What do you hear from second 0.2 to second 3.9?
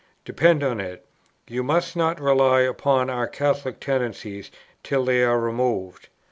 Depend upon it, you must not rely upon our Catholic